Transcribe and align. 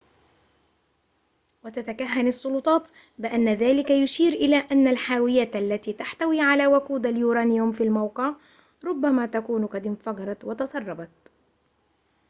وتتكهن 1.65 2.27
السلطات 2.27 2.89
بأن 3.17 3.49
ذلك 3.49 3.89
يشير 3.89 4.33
إلى 4.33 4.55
أن 4.71 4.87
الحاويات 4.87 5.55
التي 5.55 5.93
تحتوي 5.93 6.41
على 6.41 6.67
وقود 6.67 7.05
اليورانيوم 7.05 7.71
في 7.71 7.83
الموقع 7.83 8.35
ربما 8.83 9.25
تكون 9.25 9.65
قد 9.67 9.85
انفجرت 9.85 10.45
وتسربت 10.45 11.31